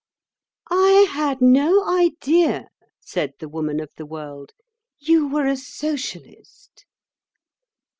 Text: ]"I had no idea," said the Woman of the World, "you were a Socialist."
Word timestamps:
]"I 0.87 1.05
had 1.11 1.41
no 1.43 1.85
idea," 1.85 2.69
said 3.01 3.33
the 3.37 3.47
Woman 3.47 3.79
of 3.79 3.91
the 3.97 4.05
World, 4.07 4.51
"you 4.97 5.27
were 5.27 5.45
a 5.45 5.55
Socialist." 5.55 6.87